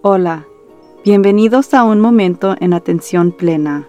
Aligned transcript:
Hola, 0.00 0.46
bienvenidos 1.04 1.74
a 1.74 1.82
un 1.82 1.98
momento 1.98 2.54
en 2.60 2.72
atención 2.72 3.32
plena. 3.32 3.88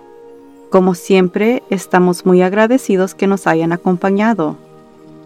Como 0.72 0.96
siempre, 0.96 1.62
estamos 1.70 2.26
muy 2.26 2.42
agradecidos 2.42 3.14
que 3.14 3.28
nos 3.28 3.46
hayan 3.46 3.74
acompañado. 3.74 4.58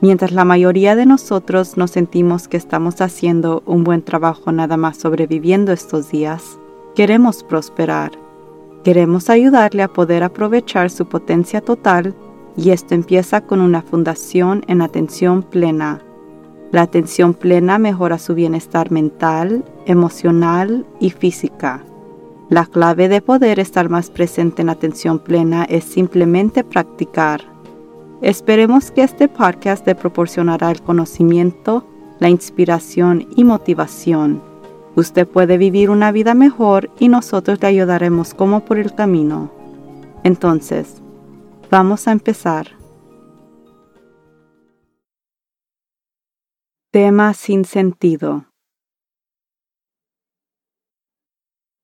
Mientras 0.01 0.33
la 0.33 0.43
mayoría 0.43 0.97
de 0.97 1.05
nosotros 1.05 1.77
nos 1.77 1.91
sentimos 1.91 2.49
que 2.49 2.57
estamos 2.57 2.99
haciendo 2.99 3.63
un 3.65 3.85
buen 3.85 4.01
trabajo 4.01 4.51
nada 4.51 4.75
más 4.75 4.97
sobreviviendo 4.97 5.71
estos 5.71 6.11
días, 6.11 6.59
queremos 6.95 7.43
prosperar. 7.43 8.11
Queremos 8.83 9.29
ayudarle 9.29 9.83
a 9.83 9.87
poder 9.87 10.21
aprovechar 10.21 10.89
su 10.89 11.05
potencia 11.05 11.61
total 11.61 12.13
y 12.57 12.71
esto 12.71 12.93
empieza 12.93 13.39
con 13.39 13.61
una 13.61 13.83
fundación 13.83 14.65
en 14.67 14.81
atención 14.81 15.43
plena 15.43 16.01
la 16.73 16.81
atención 16.81 17.35
plena 17.35 17.77
mejora 17.77 18.17
su 18.17 18.33
bienestar 18.33 18.89
mental, 18.91 19.63
emocional 19.85 20.85
y 20.99 21.09
física. 21.09 21.83
La 22.49 22.65
clave 22.65 23.09
de 23.09 23.21
poder 23.21 23.59
estar 23.59 23.89
más 23.89 24.09
presente 24.09 24.61
en 24.61 24.69
atención 24.69 25.19
plena 25.19 25.63
es 25.63 25.83
simplemente 25.83 26.63
practicar. 26.63 27.41
Esperemos 28.21 28.91
que 28.91 29.03
este 29.03 29.27
podcast 29.27 29.85
le 29.87 29.95
proporcionará 29.95 30.71
el 30.71 30.81
conocimiento, 30.81 31.85
la 32.19 32.29
inspiración 32.29 33.27
y 33.35 33.43
motivación. 33.43 34.41
Usted 34.95 35.27
puede 35.27 35.57
vivir 35.57 35.89
una 35.89 36.11
vida 36.11 36.33
mejor 36.33 36.91
y 36.99 37.07
nosotros 37.07 37.59
le 37.61 37.67
ayudaremos 37.67 38.33
como 38.33 38.63
por 38.63 38.77
el 38.77 38.93
camino. 38.93 39.51
Entonces, 40.23 41.01
vamos 41.71 42.07
a 42.07 42.11
empezar. 42.11 42.67
Tema 46.91 47.33
sin 47.33 47.65
sentido. 47.65 48.52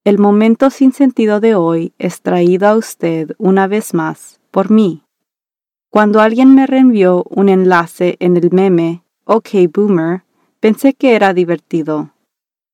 El 0.10 0.18
momento 0.18 0.72
sin 0.72 0.92
sentido 0.92 1.40
de 1.40 1.54
hoy 1.54 1.94
es 2.00 2.24
traído 2.24 2.68
a 2.68 2.76
usted 2.76 3.36
una 3.38 3.68
vez 3.68 3.94
más 3.94 4.40
por 4.50 4.72
mí. 4.72 5.04
Cuando 5.92 6.20
alguien 6.20 6.56
me 6.56 6.66
reenvió 6.66 7.26
un 7.30 7.48
enlace 7.48 8.18
en 8.20 8.36
el 8.36 8.50
meme 8.50 9.04
OK 9.26 9.50
Boomer, 9.72 10.24
pensé 10.60 10.96
que 10.96 11.14
era 11.14 11.36
divertido. 11.36 12.10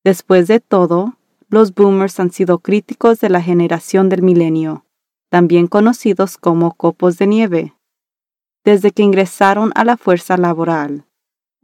Después 0.01 0.47
de 0.47 0.61
todo, 0.61 1.17
los 1.49 1.75
boomers 1.75 2.21
han 2.21 2.31
sido 2.31 2.59
críticos 2.59 3.19
de 3.19 3.27
la 3.27 3.41
generación 3.41 4.07
del 4.07 4.21
milenio, 4.21 4.85
también 5.27 5.67
conocidos 5.67 6.37
como 6.37 6.73
copos 6.75 7.17
de 7.17 7.27
nieve, 7.27 7.73
desde 8.63 8.91
que 8.91 9.03
ingresaron 9.03 9.73
a 9.75 9.83
la 9.83 9.97
fuerza 9.97 10.37
laboral. 10.37 11.03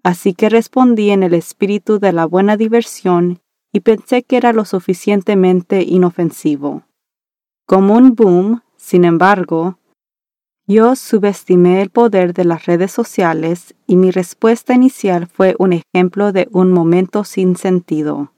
Así 0.03 0.33
que 0.33 0.49
respondí 0.49 1.11
en 1.11 1.23
el 1.23 1.33
espíritu 1.33 1.97
de 1.97 2.11
la 2.11 2.25
buena 2.25 2.57
diversión 2.57 3.39
y 3.71 3.81
pensé 3.81 4.23
que 4.23 4.37
era 4.37 4.53
lo 4.53 4.65
suficientemente 4.65 5.83
inofensivo. 5.83 6.83
Como 7.65 7.95
un 7.95 8.15
boom, 8.15 8.61
sin 8.75 9.05
embargo, 9.05 9.77
yo 10.67 10.95
subestimé 10.95 11.81
el 11.81 11.89
poder 11.89 12.33
de 12.33 12.45
las 12.45 12.65
redes 12.65 12.91
sociales 12.91 13.75
y 13.87 13.95
mi 13.95 14.11
respuesta 14.11 14.73
inicial 14.73 15.27
fue 15.27 15.55
un 15.59 15.73
ejemplo 15.73 16.31
de 16.31 16.47
un 16.51 16.71
momento 16.71 17.23
sin 17.23 17.55
sentido. 17.55 18.33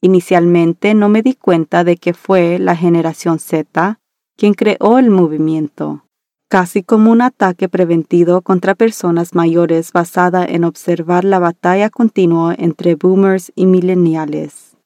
Inicialmente 0.00 0.94
no 0.94 1.08
me 1.08 1.22
di 1.22 1.34
cuenta 1.34 1.84
de 1.84 1.96
que 1.96 2.14
fue 2.14 2.58
la 2.58 2.76
generación 2.76 3.38
Z 3.38 3.98
quien 4.36 4.54
creó 4.54 4.98
el 4.98 5.10
movimiento 5.10 6.04
casi 6.48 6.82
como 6.82 7.10
un 7.10 7.22
ataque 7.22 7.68
preventivo 7.68 8.42
contra 8.42 8.74
personas 8.74 9.34
mayores 9.34 9.92
basada 9.92 10.44
en 10.44 10.64
observar 10.64 11.24
la 11.24 11.38
batalla 11.38 11.90
continua 11.90 12.54
entre 12.56 12.94
boomers 12.94 13.52
y 13.54 13.66
millennials. 13.66 14.76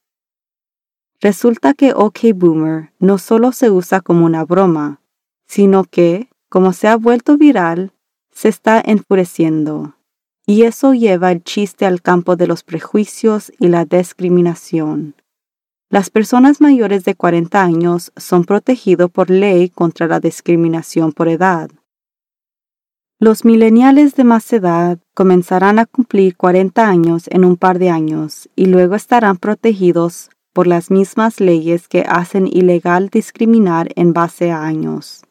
Resulta 1.21 1.73
que 1.73 1.93
OK 1.93 2.19
Boomer 2.33 2.93
no 2.99 3.17
solo 3.17 3.51
se 3.51 3.69
usa 3.69 3.99
como 3.99 4.25
una 4.25 4.45
broma, 4.45 5.01
sino 5.47 5.83
que, 5.83 6.29
como 6.47 6.71
se 6.71 6.87
ha 6.87 6.95
vuelto 6.95 7.37
viral, 7.37 7.91
se 8.31 8.47
está 8.47 8.81
enfureciendo. 8.83 9.95
Y 10.45 10.63
eso 10.63 10.93
lleva 10.93 11.31
el 11.31 11.43
chiste 11.43 11.85
al 11.85 12.01
campo 12.01 12.35
de 12.35 12.47
los 12.47 12.63
prejuicios 12.63 13.51
y 13.59 13.67
la 13.67 13.85
discriminación. 13.85 15.15
Las 15.91 16.11
personas 16.11 16.61
mayores 16.61 17.03
de 17.03 17.15
40 17.15 17.63
años 17.63 18.11
son 18.15 18.43
protegidos 18.43 19.09
por 19.09 19.31
ley 19.31 19.69
contra 19.69 20.05
la 20.05 20.19
discriminación 20.19 21.11
por 21.11 21.27
edad. 21.27 21.71
Los 23.19 23.43
mileniales 23.43 24.15
de 24.15 24.23
más 24.23 24.53
edad 24.53 24.99
comenzarán 25.15 25.79
a 25.79 25.87
cumplir 25.87 26.37
40 26.37 26.87
años 26.87 27.23
en 27.31 27.43
un 27.43 27.57
par 27.57 27.79
de 27.79 27.89
años 27.89 28.49
y 28.55 28.67
luego 28.67 28.93
estarán 28.93 29.37
protegidos 29.37 30.29
por 30.53 30.67
las 30.67 30.91
mismas 30.91 31.39
leyes 31.39 31.87
que 31.87 32.05
hacen 32.07 32.45
ilegal 32.45 33.09
discriminar 33.09 33.89
en 33.95 34.13
base 34.13 34.51
a 34.51 34.63
años. 34.63 35.23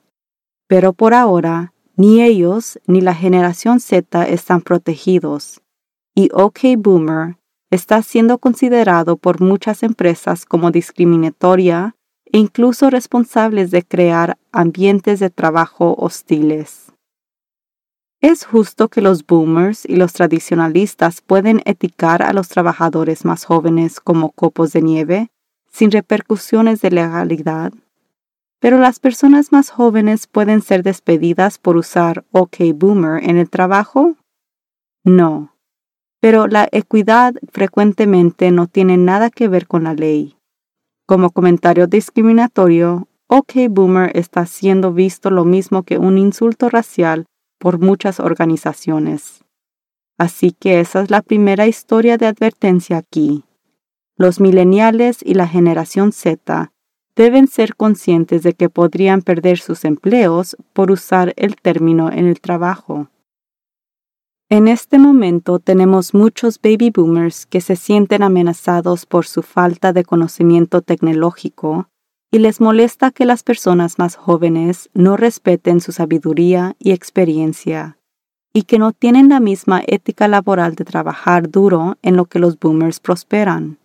Pero 0.67 0.93
por 0.93 1.15
ahora, 1.15 1.73
ni 1.97 2.21
ellos 2.21 2.81
ni 2.87 3.01
la 3.01 3.15
generación 3.15 3.79
Z 3.79 4.27
están 4.29 4.61
protegidos, 4.61 5.61
y 6.15 6.31
OK 6.33 6.59
Boomer 6.77 7.38
está 7.71 8.03
siendo 8.03 8.39
considerado 8.39 9.17
por 9.17 9.41
muchas 9.41 9.83
empresas 9.83 10.47
como 10.47 10.71
discriminatoria 10.71 11.95
e 12.25 12.39
incluso 12.39 12.91
responsables 12.91 13.71
de 13.71 13.83
crear 13.83 14.39
ambientes 14.53 15.21
de 15.21 15.31
trabajo 15.31 15.95
hostiles. 15.99 16.93
Es 18.21 18.45
justo 18.45 18.89
que 18.89 19.01
los 19.01 19.25
boomers 19.25 19.85
y 19.85 19.97
los 19.97 20.13
tradicionalistas 20.13 21.21
pueden 21.21 21.63
eticar 21.67 22.23
a 22.23 22.33
los 22.33 22.49
trabajadores 22.49 23.25
más 23.25 23.45
jóvenes 23.45 24.01
como 24.01 24.33
copos 24.33 24.73
de 24.73 24.83
nieve 24.83 25.31
sin 25.71 25.91
repercusiones 25.93 26.81
de 26.81 26.91
legalidad, 26.91 27.73
pero 28.59 28.79
las 28.79 28.99
personas 28.99 29.53
más 29.53 29.71
jóvenes 29.71 30.27
pueden 30.27 30.63
ser 30.63 30.83
despedidas 30.83 31.59
por 31.59 31.77
usar 31.77 32.25
OK 32.33 32.57
Boomer 32.75 33.23
en 33.23 33.37
el 33.37 33.49
trabajo? 33.51 34.17
No 35.05 35.53
pero 36.21 36.47
la 36.47 36.69
equidad 36.73 37.35
frecuentemente 37.53 38.51
no 38.51 38.67
tiene 38.67 38.97
nada 38.97 39.31
que 39.31 39.49
ver 39.49 39.67
con 39.67 39.85
la 39.85 39.95
ley. 39.95 40.37
Como 41.07 41.31
comentario 41.31 41.87
discriminatorio, 41.87 43.09
OK 43.29 43.53
Boomer 43.71 44.11
está 44.17 44.47
siendo 44.47 44.93
visto 44.93 45.31
lo 45.31 45.45
mismo 45.45 45.83
que 45.83 45.99
un 45.99 46.19
insulto 46.19 46.69
racial 46.69 47.27
por 47.59 47.79
muchas 47.79 48.21
organizaciones. 48.21 49.45
Así 50.17 50.53
que 50.53 50.81
esa 50.81 51.03
es 51.03 51.11
la 51.11 51.23
primera 51.23 51.67
historia 51.67 52.19
de 52.19 52.27
advertencia 52.27 52.97
aquí. 52.97 53.45
Los 54.17 54.41
millennials 54.41 55.23
y 55.23 55.35
la 55.35 55.47
generación 55.47 56.13
Z 56.13 56.73
deben 57.15 57.47
ser 57.47 57.77
conscientes 57.77 58.43
de 58.43 58.55
que 58.55 58.69
podrían 58.69 59.23
perder 59.23 59.59
sus 59.59 59.85
empleos 59.85 60.57
por 60.73 60.91
usar 60.91 61.35
el 61.37 61.57
término 61.57 62.11
en 62.11 62.27
el 62.27 62.41
trabajo. 62.41 63.09
En 64.51 64.67
este 64.67 64.99
momento 64.99 65.59
tenemos 65.59 66.15
muchos 66.15 66.59
baby 66.59 66.89
boomers 66.89 67.45
que 67.45 67.61
se 67.61 67.77
sienten 67.77 68.23
amenazados 68.23 69.05
por 69.05 69.27
su 69.27 69.43
falta 69.43 69.93
de 69.93 70.05
conocimiento 70.05 70.81
tecnológico 70.81 71.91
y 72.31 72.39
les 72.39 72.59
molesta 72.59 73.11
que 73.11 73.27
las 73.27 73.43
personas 73.43 73.99
más 73.99 74.17
jóvenes 74.17 74.89
no 74.95 75.19
respeten 75.19 75.83
su 75.83 75.93
sabiduría 75.93 76.77
y 76.79 76.93
experiencia 76.93 77.99
y 78.55 78.63
que 78.63 78.79
no 78.79 78.93
tienen 78.93 79.29
la 79.29 79.39
misma 79.39 79.83
ética 79.87 80.29
laboral 80.29 80.77
de 80.77 80.87
trabajar 80.87 81.51
duro 81.51 81.99
en 82.01 82.17
lo 82.17 82.25
que 82.25 82.39
los 82.39 82.59
boomers 82.59 83.01
prosperan. 83.01 83.77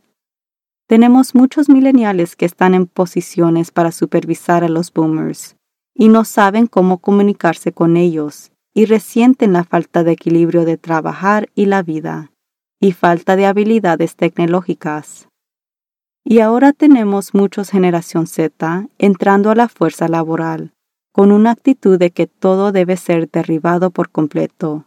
Tenemos 0.88 1.36
muchos 1.36 1.68
millennials 1.68 2.38
que 2.38 2.46
están 2.46 2.74
en 2.74 2.88
posiciones 2.88 3.72
para 3.72 3.92
supervisar 3.92 4.64
a 4.64 4.70
los 4.70 4.94
boomers 4.94 5.58
y 5.94 6.08
no 6.08 6.24
saben 6.24 6.68
cómo 6.68 7.00
comunicarse 7.00 7.74
con 7.74 7.98
ellos 7.98 8.53
y 8.74 8.86
resienten 8.86 9.54
la 9.54 9.64
falta 9.64 10.04
de 10.04 10.14
equilibrio 10.14 10.66
de 10.66 10.78
trabajar 10.78 11.50
y 11.56 11.66
la 11.66 11.84
vida, 11.84 12.32
y 12.80 12.92
falta 12.92 13.36
de 13.36 13.46
habilidades 13.46 14.16
tecnológicas. 14.16 15.28
Y 16.26 16.40
ahora 16.40 16.74
tenemos 16.74 17.34
muchos 17.34 17.70
generación 17.70 18.28
Z 18.28 18.88
entrando 18.98 19.52
a 19.52 19.56
la 19.56 19.68
fuerza 19.68 20.08
laboral, 20.08 20.74
con 21.12 21.32
una 21.32 21.52
actitud 21.52 22.00
de 22.00 22.12
que 22.12 22.28
todo 22.28 22.72
debe 22.72 22.98
ser 22.98 23.30
derribado 23.30 23.92
por 23.92 24.10
completo, 24.10 24.86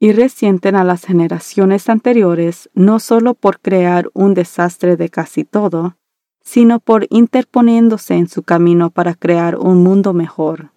y 0.00 0.12
resienten 0.12 0.76
a 0.76 0.84
las 0.84 1.04
generaciones 1.04 1.88
anteriores 1.88 2.70
no 2.74 3.00
solo 3.00 3.34
por 3.34 3.60
crear 3.60 4.08
un 4.14 4.34
desastre 4.34 4.96
de 4.96 5.08
casi 5.08 5.44
todo, 5.44 5.96
sino 6.42 6.80
por 6.80 7.06
interponiéndose 7.10 8.14
en 8.14 8.28
su 8.28 8.42
camino 8.42 8.90
para 8.90 9.14
crear 9.14 9.58
un 9.58 9.82
mundo 9.82 10.14
mejor. 10.14 10.70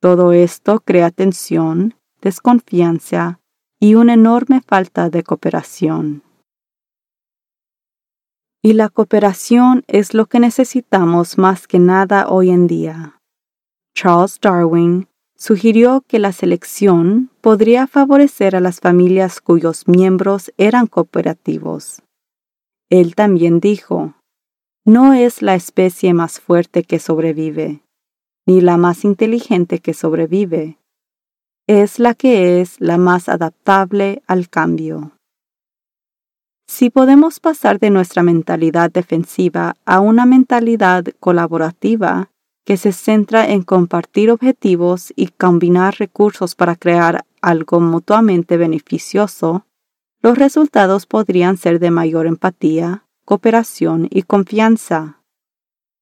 Todo 0.00 0.32
esto 0.32 0.80
crea 0.80 1.10
tensión, 1.10 1.94
desconfianza 2.20 3.40
y 3.80 3.94
una 3.96 4.14
enorme 4.14 4.60
falta 4.60 5.10
de 5.10 5.24
cooperación. 5.24 6.22
Y 8.62 8.74
la 8.74 8.88
cooperación 8.88 9.84
es 9.86 10.14
lo 10.14 10.26
que 10.26 10.40
necesitamos 10.40 11.38
más 11.38 11.66
que 11.66 11.78
nada 11.78 12.28
hoy 12.28 12.50
en 12.50 12.66
día. 12.66 13.20
Charles 13.94 14.38
Darwin 14.40 15.08
sugirió 15.36 16.04
que 16.06 16.18
la 16.18 16.32
selección 16.32 17.30
podría 17.40 17.86
favorecer 17.86 18.54
a 18.54 18.60
las 18.60 18.80
familias 18.80 19.40
cuyos 19.40 19.88
miembros 19.88 20.52
eran 20.58 20.86
cooperativos. 20.86 22.02
Él 22.90 23.14
también 23.14 23.60
dijo, 23.60 24.14
no 24.84 25.12
es 25.12 25.42
la 25.42 25.54
especie 25.54 26.14
más 26.14 26.40
fuerte 26.40 26.82
que 26.82 26.98
sobrevive, 26.98 27.82
ni 28.48 28.62
la 28.62 28.78
más 28.78 29.04
inteligente 29.04 29.80
que 29.80 29.92
sobrevive, 29.92 30.78
es 31.66 31.98
la 31.98 32.14
que 32.14 32.62
es 32.62 32.80
la 32.80 32.96
más 32.96 33.28
adaptable 33.28 34.22
al 34.26 34.48
cambio. 34.48 35.12
Si 36.66 36.88
podemos 36.88 37.40
pasar 37.40 37.78
de 37.78 37.90
nuestra 37.90 38.22
mentalidad 38.22 38.90
defensiva 38.90 39.76
a 39.84 40.00
una 40.00 40.24
mentalidad 40.24 41.04
colaborativa 41.20 42.30
que 42.64 42.78
se 42.78 42.92
centra 42.92 43.46
en 43.50 43.64
compartir 43.64 44.30
objetivos 44.30 45.12
y 45.14 45.26
combinar 45.26 45.96
recursos 45.98 46.54
para 46.54 46.74
crear 46.74 47.26
algo 47.42 47.80
mutuamente 47.80 48.56
beneficioso, 48.56 49.66
los 50.22 50.38
resultados 50.38 51.04
podrían 51.04 51.58
ser 51.58 51.80
de 51.80 51.90
mayor 51.90 52.26
empatía, 52.26 53.04
cooperación 53.26 54.08
y 54.10 54.22
confianza. 54.22 55.20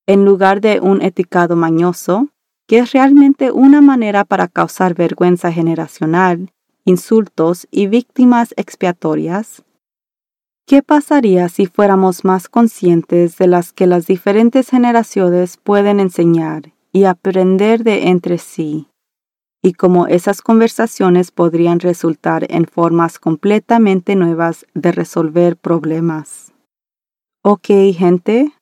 En 0.07 0.25
lugar 0.25 0.61
de 0.61 0.79
un 0.79 1.03
etiquado 1.03 1.57
mañoso, 1.57 2.29
que 2.67 2.79
es 2.79 2.93
realmente 2.93 3.51
una 3.51 3.81
manera 3.81 4.25
para 4.25 4.49
causar 4.49 4.95
vergüenza 4.95 5.53
generacional, 5.53 6.53
insultos 6.85 7.67
y 7.71 7.87
víctimas 7.87 8.55
expiatorias, 8.57 9.65
¿Qué 10.69 10.83
pasaría 10.83 11.49
si 11.49 11.67
fuéramos 11.67 12.25
más 12.25 12.49
conscientes 12.49 13.39
de 13.39 13.47
las 13.47 13.73
que 13.73 13.87
las 13.87 14.09
diferentes 14.09 14.69
generaciones 14.69 15.59
pueden 15.59 16.01
enseñar 16.01 16.73
y 16.93 17.05
aprender 17.05 17.85
de 17.85 18.09
entre 18.09 18.39
sí? 18.39 18.89
Y 19.63 19.75
cómo 19.75 20.09
esas 20.09 20.43
conversaciones 20.43 21.31
podrían 21.31 21.79
resultar 21.79 22.49
en 22.51 22.67
formas 22.67 23.21
completamente 23.21 24.17
nuevas 24.17 24.67
de 24.75 24.91
resolver 24.91 25.57
problemas. 25.57 26.53
Ok, 27.45 27.69
gente. 27.97 28.53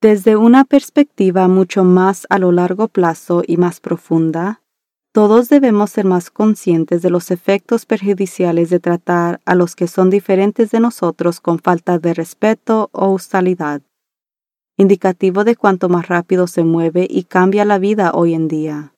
Desde 0.00 0.36
una 0.36 0.64
perspectiva 0.64 1.48
mucho 1.48 1.82
más 1.82 2.24
a 2.30 2.38
lo 2.38 2.52
largo 2.52 2.86
plazo 2.86 3.42
y 3.44 3.56
más 3.56 3.80
profunda, 3.80 4.62
todos 5.12 5.48
debemos 5.48 5.90
ser 5.90 6.04
más 6.04 6.30
conscientes 6.30 7.02
de 7.02 7.10
los 7.10 7.32
efectos 7.32 7.84
perjudiciales 7.84 8.70
de 8.70 8.78
tratar 8.78 9.40
a 9.44 9.56
los 9.56 9.74
que 9.74 9.88
son 9.88 10.08
diferentes 10.08 10.70
de 10.70 10.78
nosotros 10.78 11.40
con 11.40 11.58
falta 11.58 11.98
de 11.98 12.14
respeto 12.14 12.90
o 12.92 13.12
hostilidad, 13.12 13.82
indicativo 14.76 15.42
de 15.42 15.56
cuánto 15.56 15.88
más 15.88 16.06
rápido 16.06 16.46
se 16.46 16.62
mueve 16.62 17.04
y 17.10 17.24
cambia 17.24 17.64
la 17.64 17.80
vida 17.80 18.12
hoy 18.14 18.34
en 18.34 18.46
día. 18.46 18.94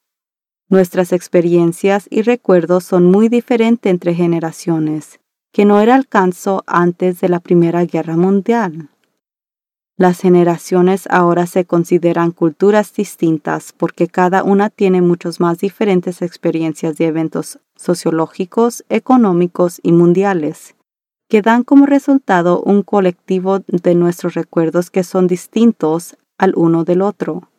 Nuestras 0.69 1.15
experiencias 1.15 2.09
y 2.11 2.21
recuerdos 2.21 2.85
son 2.85 3.07
muy 3.07 3.31
diferentes 3.31 3.91
entre 3.91 4.15
generaciones, 4.15 5.19
que 5.51 5.65
no 5.65 5.81
era 5.81 5.95
alcanzo 5.95 6.63
antes 6.67 7.23
de 7.23 7.31
la 7.31 7.41
Primera 7.41 7.87
Guerra 7.87 8.19
Mundial. 8.19 8.91
Las 10.01 10.19
generaciones 10.19 11.07
ahora 11.11 11.47
se 11.47 11.67
consideran 11.67 12.31
culturas 12.31 12.95
distintas 12.95 13.75
porque 13.77 14.09
cada 14.09 14.43
una 14.43 14.71
tiene 14.71 15.03
muchas 15.03 15.41
más 15.41 15.59
diferentes 15.59 16.23
experiencias 16.23 16.97
de 16.97 17.09
eventos 17.09 17.59
sociológicos, 17.77 18.83
económicos 18.89 19.79
y 19.83 19.93
mundiales, 19.93 20.75
que 21.29 21.43
dan 21.43 21.65
como 21.65 21.85
resultado 21.85 22.63
un 22.63 22.83
colectivo 22.83 23.59
de 23.59 23.95
nuestros 23.95 24.33
recuerdos 24.33 24.89
que 24.89 25.05
son 25.05 25.27
distintos 25.27 26.17
al 26.39 26.55
uno 26.57 26.85
del 26.85 27.03
otro. 27.03 27.51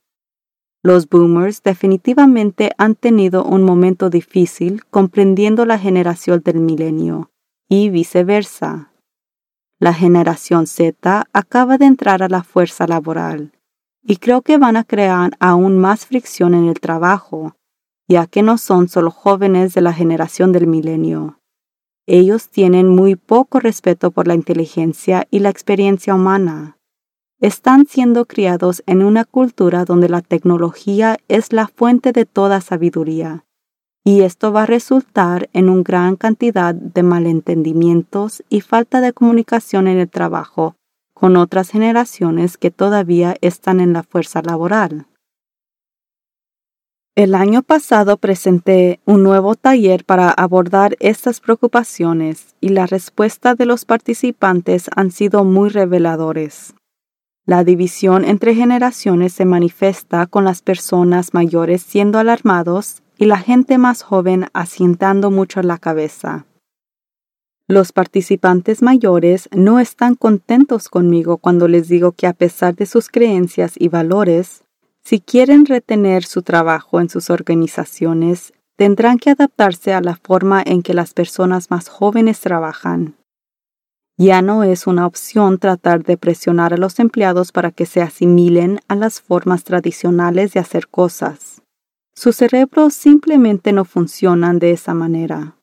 Los 0.82 1.08
boomers 1.08 1.62
definitivamente 1.62 2.72
han 2.80 2.96
tenido 2.96 3.44
un 3.44 3.62
momento 3.62 4.10
difícil 4.10 4.84
comprendiendo 4.90 5.68
la 5.68 5.78
generación 5.78 6.42
del 6.44 6.60
milenio 6.60 7.30
y 7.70 7.92
viceversa. 7.92 8.91
La 9.82 9.96
generación 9.96 10.68
Z 10.68 11.26
acaba 11.34 11.80
de 11.80 11.86
entrar 11.86 12.22
a 12.22 12.30
la 12.30 12.44
fuerza 12.44 12.86
laboral 12.86 13.52
y 14.04 14.18
creo 14.18 14.44
que 14.44 14.60
van 14.60 14.78
a 14.78 14.84
crear 14.84 15.32
aún 15.40 15.80
más 15.80 16.06
fricción 16.06 16.54
en 16.54 16.68
el 16.68 16.80
trabajo, 16.80 17.56
ya 18.08 18.28
que 18.28 18.44
no 18.44 18.60
son 18.60 18.90
solo 18.90 19.10
jóvenes 19.10 19.74
de 19.74 19.82
la 19.82 19.92
generación 19.92 20.52
del 20.52 20.68
milenio. 20.68 21.40
Ellos 22.06 22.50
tienen 22.50 22.90
muy 22.90 23.16
poco 23.16 23.60
respeto 23.60 24.12
por 24.12 24.28
la 24.28 24.36
inteligencia 24.36 25.28
y 25.32 25.40
la 25.40 25.50
experiencia 25.50 26.14
humana. 26.14 26.78
Están 27.40 27.88
siendo 27.88 28.26
criados 28.26 28.84
en 28.86 29.02
una 29.02 29.26
cultura 29.26 29.84
donde 29.84 30.10
la 30.10 30.22
tecnología 30.22 31.18
es 31.28 31.54
la 31.54 31.66
fuente 31.66 32.12
de 32.12 32.28
toda 32.28 32.62
sabiduría 32.62 33.46
y 34.04 34.22
esto 34.22 34.52
va 34.52 34.64
a 34.64 34.68
resultar 34.68 35.50
en 35.54 35.70
una 35.70 35.84
gran 35.84 36.16
cantidad 36.16 36.74
de 36.74 37.04
malentendimientos 37.04 38.44
y 38.50 38.62
falta 38.62 39.02
de 39.02 39.14
comunicación 39.14 39.88
en 39.88 40.00
el 40.00 40.10
trabajo 40.10 40.76
con 41.14 41.38
otras 41.38 41.70
generaciones 41.70 42.58
que 42.58 42.72
todavía 42.72 43.36
están 43.42 43.80
en 43.80 43.94
la 43.94 44.02
fuerza 44.02 44.42
laboral. 44.42 45.06
El 47.14 47.36
año 47.36 47.62
pasado 47.62 48.18
presenté 48.18 49.02
un 49.06 49.22
nuevo 49.22 49.54
taller 49.56 50.06
para 50.06 50.32
abordar 50.32 50.96
estas 51.00 51.40
preocupaciones 51.40 52.56
y 52.62 52.70
la 52.70 52.88
respuesta 52.88 53.54
de 53.54 53.66
los 53.66 53.86
participantes 53.86 54.90
han 54.96 55.12
sido 55.12 55.44
muy 55.44 55.70
reveladores. 55.70 56.74
La 57.46 57.64
división 57.64 58.24
entre 58.24 58.56
generaciones 58.56 59.34
se 59.34 59.46
manifiesta 59.46 60.26
con 60.26 60.46
las 60.46 60.62
personas 60.62 61.34
mayores 61.34 61.84
siendo 61.84 62.18
alarmados 62.18 63.04
y 63.22 63.26
la 63.26 63.38
gente 63.38 63.78
más 63.78 64.02
joven 64.02 64.48
asientando 64.52 65.30
mucho 65.30 65.62
la 65.62 65.78
cabeza. 65.78 66.48
Los 67.68 67.92
participantes 67.92 68.82
mayores 68.82 69.48
no 69.52 69.80
están 69.80 70.16
contentos 70.16 70.90
conmigo 70.90 71.38
cuando 71.38 71.68
les 71.68 71.88
digo 71.88 72.14
que 72.14 72.26
a 72.26 72.34
pesar 72.34 72.76
de 72.76 72.88
sus 72.88 73.10
creencias 73.10 73.76
y 73.78 73.90
valores, 73.90 74.64
si 75.04 75.20
quieren 75.20 75.68
retener 75.68 76.24
su 76.24 76.42
trabajo 76.42 77.00
en 77.00 77.10
sus 77.10 77.30
organizaciones, 77.30 78.54
tendrán 78.76 79.20
que 79.20 79.30
adaptarse 79.30 79.94
a 79.94 80.02
la 80.02 80.16
forma 80.16 80.64
en 80.66 80.82
que 80.82 80.96
las 80.96 81.14
personas 81.14 81.70
más 81.70 81.90
jóvenes 81.90 82.40
trabajan. 82.40 83.18
Ya 84.18 84.42
no 84.42 84.64
es 84.64 84.88
una 84.88 85.06
opción 85.06 85.60
tratar 85.60 86.04
de 86.04 86.18
presionar 86.18 86.74
a 86.74 86.78
los 86.78 86.98
empleados 86.98 87.52
para 87.52 87.70
que 87.70 87.86
se 87.86 88.02
asimilen 88.02 88.80
a 88.88 88.96
las 88.96 89.22
formas 89.22 89.64
tradicionales 89.64 90.54
de 90.54 90.60
hacer 90.60 90.88
cosas. 90.88 91.62
Sus 92.14 92.36
cerebros 92.36 92.94
simplemente 92.94 93.72
no 93.72 93.86
funcionan 93.86 94.60
de 94.60 94.72
esa 94.72 94.94
manera. 94.94 95.56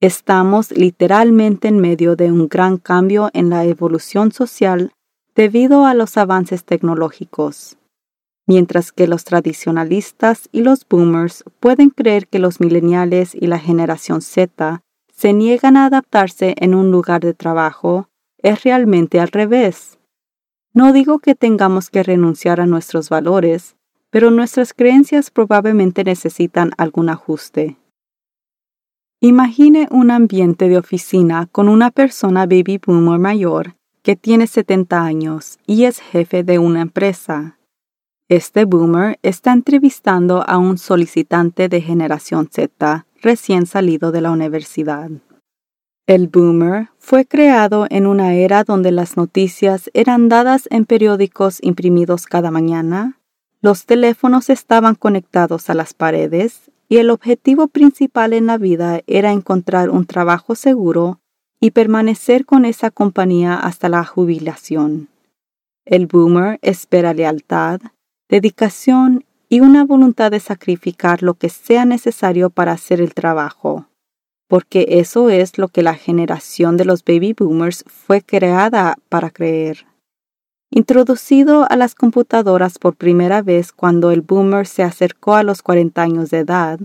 Estamos 0.00 0.70
literalmente 0.70 1.66
en 1.66 1.78
medio 1.80 2.14
de 2.14 2.30
un 2.30 2.48
gran 2.48 2.78
cambio 2.78 3.30
en 3.32 3.50
la 3.50 3.64
evolución 3.64 4.30
social 4.30 4.92
debido 5.34 5.86
a 5.86 5.94
los 5.94 6.16
avances 6.16 6.64
tecnológicos. 6.64 7.76
Mientras 8.46 8.92
que 8.92 9.08
los 9.08 9.24
tradicionalistas 9.24 10.48
y 10.52 10.62
los 10.62 10.86
boomers 10.88 11.44
pueden 11.60 11.90
creer 11.90 12.28
que 12.28 12.38
los 12.38 12.60
millennials 12.60 13.34
y 13.34 13.46
la 13.48 13.58
generación 13.58 14.22
Z 14.22 14.82
se 15.12 15.32
niegan 15.32 15.76
a 15.76 15.86
adaptarse 15.86 16.54
en 16.58 16.74
un 16.74 16.92
lugar 16.92 17.20
de 17.20 17.34
trabajo, 17.34 18.08
es 18.38 18.62
realmente 18.62 19.18
al 19.18 19.28
revés. 19.28 19.98
No 20.72 20.92
digo 20.92 21.18
que 21.18 21.34
tengamos 21.34 21.90
que 21.90 22.04
renunciar 22.04 22.60
a 22.60 22.66
nuestros 22.66 23.08
valores, 23.08 23.74
pero 24.10 24.30
nuestras 24.30 24.72
creencias 24.72 25.30
probablemente 25.30 26.04
necesitan 26.04 26.70
algún 26.78 27.08
ajuste. 27.08 27.76
Imagine 29.20 29.88
un 29.90 30.10
ambiente 30.10 30.68
de 30.68 30.78
oficina 30.78 31.48
con 31.50 31.68
una 31.68 31.90
persona 31.90 32.46
baby 32.46 32.80
boomer 32.84 33.18
mayor 33.18 33.74
que 34.02 34.16
tiene 34.16 34.46
70 34.46 35.02
años 35.02 35.58
y 35.66 35.84
es 35.84 36.00
jefe 36.00 36.44
de 36.44 36.58
una 36.58 36.82
empresa. 36.82 37.58
Este 38.28 38.64
boomer 38.64 39.18
está 39.22 39.52
entrevistando 39.52 40.48
a 40.48 40.58
un 40.58 40.78
solicitante 40.78 41.68
de 41.68 41.80
generación 41.80 42.48
Z 42.50 43.06
recién 43.20 43.66
salido 43.66 44.12
de 44.12 44.20
la 44.20 44.30
universidad. 44.30 45.10
El 46.06 46.28
boomer 46.28 46.88
fue 46.98 47.26
creado 47.26 47.86
en 47.90 48.06
una 48.06 48.34
era 48.34 48.64
donde 48.64 48.92
las 48.92 49.16
noticias 49.16 49.90
eran 49.94 50.28
dadas 50.28 50.68
en 50.70 50.86
periódicos 50.86 51.58
imprimidos 51.60 52.26
cada 52.26 52.50
mañana 52.50 53.17
los 53.60 53.86
teléfonos 53.86 54.50
estaban 54.50 54.94
conectados 54.94 55.68
a 55.68 55.74
las 55.74 55.94
paredes 55.94 56.70
y 56.88 56.98
el 56.98 57.10
objetivo 57.10 57.68
principal 57.68 58.32
en 58.32 58.46
la 58.46 58.56
vida 58.56 59.00
era 59.06 59.32
encontrar 59.32 59.90
un 59.90 60.06
trabajo 60.06 60.54
seguro 60.54 61.20
y 61.60 61.72
permanecer 61.72 62.46
con 62.46 62.64
esa 62.64 62.90
compañía 62.90 63.56
hasta 63.56 63.88
la 63.88 64.04
jubilación. 64.04 65.08
El 65.84 66.06
boomer 66.06 66.58
espera 66.62 67.14
lealtad, 67.14 67.80
dedicación 68.28 69.24
y 69.48 69.60
una 69.60 69.84
voluntad 69.84 70.30
de 70.30 70.40
sacrificar 70.40 71.22
lo 71.22 71.34
que 71.34 71.48
sea 71.48 71.84
necesario 71.84 72.50
para 72.50 72.72
hacer 72.72 73.00
el 73.00 73.14
trabajo, 73.14 73.86
porque 74.46 74.86
eso 74.88 75.30
es 75.30 75.58
lo 75.58 75.68
que 75.68 75.82
la 75.82 75.94
generación 75.94 76.76
de 76.76 76.84
los 76.84 77.04
baby 77.04 77.32
boomers 77.32 77.84
fue 77.86 78.22
creada 78.22 78.96
para 79.08 79.30
creer. 79.30 79.86
Introducido 80.70 81.66
a 81.70 81.76
las 81.76 81.94
computadoras 81.94 82.78
por 82.78 82.94
primera 82.94 83.40
vez 83.40 83.72
cuando 83.72 84.10
el 84.10 84.20
boomer 84.20 84.66
se 84.66 84.82
acercó 84.82 85.34
a 85.34 85.42
los 85.42 85.62
40 85.62 86.02
años 86.02 86.30
de 86.30 86.38
edad, 86.38 86.78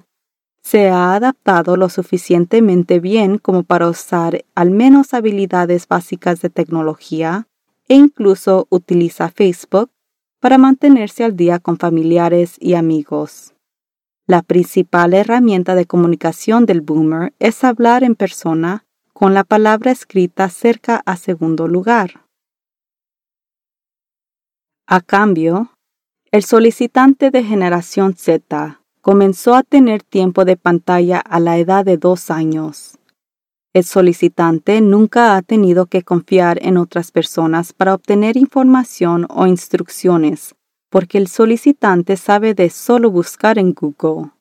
se 0.61 0.89
ha 0.89 1.13
adaptado 1.13 1.75
lo 1.75 1.89
suficientemente 1.89 3.01
bien 3.01 3.37
como 3.37 3.63
para 3.63 3.89
usar 3.89 4.45
al 4.55 4.71
menos 4.71 5.13
habilidades 5.13 5.87
básicas 5.87 6.41
de 6.41 6.49
tecnología 6.49 7.47
e 7.89 7.95
incluso 7.95 8.67
utiliza 8.69 9.29
Facebook 9.29 9.91
para 10.39 10.57
mantenerse 10.57 11.25
al 11.25 11.35
día 11.35 11.59
con 11.59 11.77
familiares 11.77 12.55
y 12.59 12.75
amigos. 12.75 13.53
La 14.25 14.41
principal 14.41 15.13
herramienta 15.13 15.75
de 15.75 15.85
comunicación 15.85 16.65
del 16.65 16.79
boomer 16.79 17.33
es 17.39 17.65
hablar 17.65 18.05
en 18.05 18.15
persona 18.15 18.85
con 19.11 19.33
la 19.33 19.43
palabra 19.43 19.91
escrita 19.91 20.47
cerca 20.47 21.03
a 21.05 21.17
segundo 21.17 21.67
lugar. 21.67 22.22
A 24.85 24.99
cambio, 24.99 25.71
el 26.29 26.43
solicitante 26.43 27.31
de 27.31 27.41
generación 27.41 28.15
Z 28.17 28.81
comenzó 28.99 29.55
a 29.55 29.63
tener 29.63 30.03
tiempo 30.03 30.43
de 30.43 30.57
pantalla 30.57 31.19
a 31.19 31.39
la 31.39 31.57
edad 31.57 31.85
de 31.85 31.97
dos 31.97 32.29
años. 32.29 32.97
El 33.71 33.85
solicitante 33.85 34.81
nunca 34.81 35.37
ha 35.37 35.41
tenido 35.41 35.85
que 35.85 36.03
confiar 36.03 36.59
en 36.61 36.75
otras 36.75 37.11
personas 37.11 37.71
para 37.71 37.93
obtener 37.93 38.35
información 38.35 39.25
o 39.29 39.47
instrucciones, 39.47 40.53
porque 40.89 41.17
el 41.17 41.29
solicitante 41.29 42.17
sabe 42.17 42.53
de 42.53 42.69
solo 42.69 43.09
buscar 43.09 43.57
en 43.57 43.73
Google. 43.73 44.31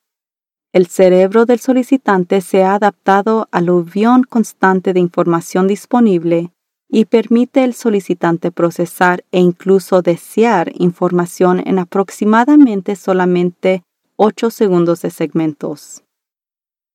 El 0.73 0.89
cerebro 0.89 1.47
del 1.47 1.61
solicitante 1.61 2.41
se 2.41 2.65
ha 2.65 2.75
adaptado 2.75 3.47
al 3.53 3.65
aluvión 3.65 4.25
constante 4.25 4.93
de 4.93 4.99
información 4.99 5.69
disponible 5.69 6.52
y 6.95 7.07
permite 7.07 7.65
al 7.65 7.73
solicitante 7.73 8.53
procesar 8.53 9.25
e 9.33 9.41
incluso 9.41 10.03
desear 10.03 10.71
información 10.75 11.63
en 11.67 11.79
aproximadamente 11.79 12.97
solamente 12.97 13.83
8 14.17 14.51
segundos 14.51 15.01
de 15.01 15.11
segmentos. 15.11 16.05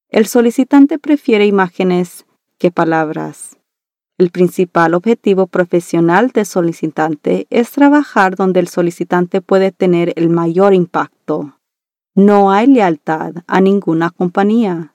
El 0.10 0.28
solicitante 0.28 1.00
prefiere 1.00 1.48
imágenes 1.48 2.28
que 2.60 2.70
palabras. 2.70 3.58
El 4.20 4.30
principal 4.30 4.94
objetivo 4.94 5.48
profesional 5.48 6.30
del 6.30 6.46
solicitante 6.46 7.48
es 7.50 7.72
trabajar 7.72 8.36
donde 8.36 8.60
el 8.60 8.68
solicitante 8.68 9.42
puede 9.42 9.72
tener 9.72 10.14
el 10.16 10.30
mayor 10.30 10.76
impacto. 10.76 11.58
No 12.14 12.52
hay 12.52 12.68
lealtad 12.68 13.34
a 13.48 13.62
ninguna 13.62 14.12
compañía. 14.12 14.94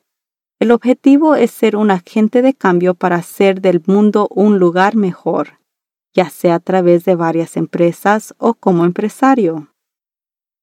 El 0.62 0.70
objetivo 0.70 1.34
es 1.34 1.50
ser 1.50 1.74
un 1.74 1.90
agente 1.90 2.40
de 2.40 2.54
cambio 2.54 2.94
para 2.94 3.16
hacer 3.16 3.60
del 3.60 3.82
mundo 3.84 4.28
un 4.30 4.60
lugar 4.60 4.94
mejor, 4.94 5.58
ya 6.14 6.30
sea 6.30 6.54
a 6.54 6.60
través 6.60 7.04
de 7.04 7.16
varias 7.16 7.56
empresas 7.56 8.32
o 8.38 8.54
como 8.54 8.84
empresario. 8.84 9.74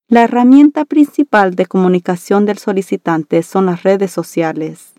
La 0.07 0.23
herramienta 0.23 0.85
principal 0.85 1.53
de 1.55 1.65
comunicación 1.65 2.45
del 2.45 2.59
solicitante 2.59 3.43
son 3.43 3.65
las 3.65 3.83
redes 3.83 4.09
sociales. 4.09 4.93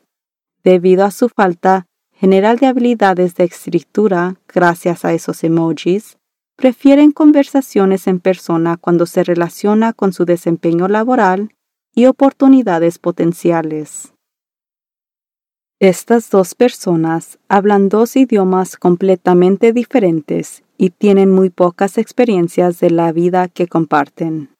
Debido 0.64 1.07
a 1.07 1.12
su 1.12 1.30
falta 1.30 1.87
general 2.12 2.59
de 2.59 2.66
habilidades 2.66 3.37
de 3.37 3.45
escritura 3.45 4.37
gracias 4.49 5.07
a 5.07 5.14
esos 5.14 5.42
emojis, 5.45 6.19
prefieren 6.57 7.12
conversaciones 7.12 8.07
en 8.07 8.21
persona 8.21 8.76
cuando 8.76 9.07
se 9.07 9.25
relaciona 9.25 9.95
con 9.95 10.12
su 10.12 10.26
desempeño 10.26 10.88
laboral 10.88 11.54
y 11.95 12.04
oportunidades 12.04 12.99
potenciales. 12.99 14.10
Estas 15.83 16.29
dos 16.29 16.55
personas 16.55 17.39
hablan 17.49 17.89
dos 17.89 18.15
idiomas 18.15 18.77
completamente 18.77 19.73
diferentes 19.73 20.63
y 20.77 20.91
tienen 20.91 21.31
muy 21.31 21.49
pocas 21.49 21.97
experiencias 21.97 22.81
de 22.81 22.91
la 22.91 23.13
vida 23.13 23.49
que 23.49 23.67
comparten. 23.67 24.51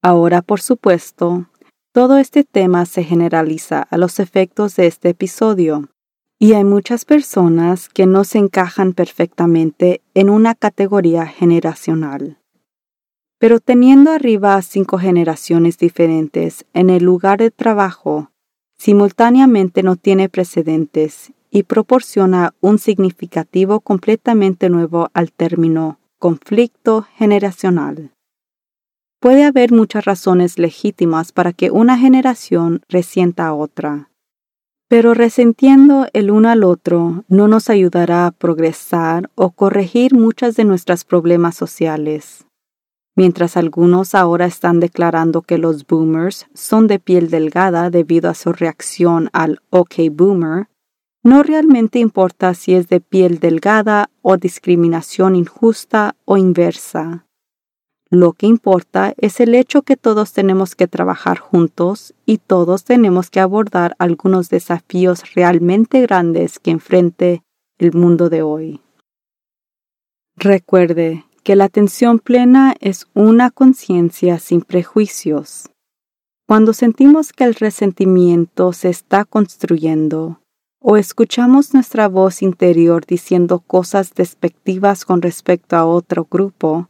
Ahora, 0.00 0.40
por 0.40 0.62
supuesto, 0.62 1.44
todo 1.92 2.16
este 2.16 2.42
tema 2.42 2.86
se 2.86 3.04
generaliza 3.04 3.82
a 3.82 3.98
los 3.98 4.18
efectos 4.18 4.76
de 4.76 4.86
este 4.86 5.10
episodio, 5.10 5.90
y 6.38 6.54
hay 6.54 6.64
muchas 6.64 7.04
personas 7.04 7.90
que 7.90 8.06
no 8.06 8.24
se 8.24 8.38
encajan 8.38 8.94
perfectamente 8.94 10.00
en 10.14 10.30
una 10.30 10.54
categoría 10.54 11.26
generacional. 11.26 12.38
Pero 13.38 13.60
teniendo 13.60 14.10
arriba 14.10 14.62
cinco 14.62 14.96
generaciones 14.96 15.76
diferentes 15.76 16.64
en 16.72 16.88
el 16.88 17.04
lugar 17.04 17.40
de 17.40 17.50
trabajo, 17.50 18.30
simultáneamente 18.78 19.82
no 19.82 19.96
tiene 19.96 20.28
precedentes 20.28 21.32
y 21.50 21.62
proporciona 21.62 22.54
un 22.60 22.78
significativo 22.78 23.80
completamente 23.80 24.68
nuevo 24.68 25.10
al 25.14 25.32
término 25.32 25.98
conflicto 26.18 27.06
generacional. 27.16 28.12
Puede 29.20 29.44
haber 29.44 29.72
muchas 29.72 30.04
razones 30.04 30.58
legítimas 30.58 31.32
para 31.32 31.52
que 31.52 31.70
una 31.70 31.98
generación 31.98 32.82
resienta 32.88 33.46
a 33.46 33.54
otra, 33.54 34.10
pero 34.88 35.14
resentiendo 35.14 36.06
el 36.12 36.30
uno 36.30 36.48
al 36.48 36.62
otro 36.62 37.24
no 37.28 37.48
nos 37.48 37.70
ayudará 37.70 38.26
a 38.26 38.30
progresar 38.30 39.30
o 39.34 39.50
corregir 39.50 40.14
muchas 40.14 40.54
de 40.54 40.64
nuestras 40.64 41.04
problemas 41.04 41.56
sociales. 41.56 42.45
Mientras 43.16 43.56
algunos 43.56 44.14
ahora 44.14 44.44
están 44.44 44.78
declarando 44.78 45.40
que 45.40 45.56
los 45.56 45.86
boomers 45.86 46.46
son 46.52 46.86
de 46.86 46.98
piel 46.98 47.30
delgada 47.30 47.88
debido 47.88 48.28
a 48.28 48.34
su 48.34 48.52
reacción 48.52 49.30
al 49.32 49.62
OK 49.70 49.94
boomer, 50.12 50.68
no 51.22 51.42
realmente 51.42 51.98
importa 51.98 52.52
si 52.52 52.74
es 52.74 52.88
de 52.88 53.00
piel 53.00 53.40
delgada 53.40 54.10
o 54.20 54.36
discriminación 54.36 55.34
injusta 55.34 56.14
o 56.26 56.36
inversa. 56.36 57.26
Lo 58.10 58.34
que 58.34 58.46
importa 58.46 59.14
es 59.16 59.40
el 59.40 59.54
hecho 59.54 59.82
que 59.82 59.96
todos 59.96 60.32
tenemos 60.32 60.76
que 60.76 60.86
trabajar 60.86 61.38
juntos 61.38 62.14
y 62.26 62.38
todos 62.38 62.84
tenemos 62.84 63.30
que 63.30 63.40
abordar 63.40 63.96
algunos 63.98 64.50
desafíos 64.50 65.34
realmente 65.34 66.02
grandes 66.02 66.60
que 66.60 66.70
enfrente 66.70 67.42
el 67.78 67.92
mundo 67.94 68.28
de 68.28 68.42
hoy. 68.42 68.80
Recuerde 70.36 71.24
que 71.46 71.54
la 71.54 71.66
atención 71.66 72.18
plena 72.18 72.74
es 72.80 73.06
una 73.14 73.52
conciencia 73.52 74.40
sin 74.40 74.62
prejuicios. 74.62 75.70
Cuando 76.44 76.72
sentimos 76.72 77.32
que 77.32 77.44
el 77.44 77.54
resentimiento 77.54 78.72
se 78.72 78.88
está 78.88 79.24
construyendo, 79.24 80.40
o 80.80 80.96
escuchamos 80.96 81.72
nuestra 81.72 82.08
voz 82.08 82.42
interior 82.42 83.06
diciendo 83.06 83.60
cosas 83.60 84.12
despectivas 84.12 85.04
con 85.04 85.22
respecto 85.22 85.76
a 85.76 85.86
otro 85.86 86.26
grupo, 86.28 86.88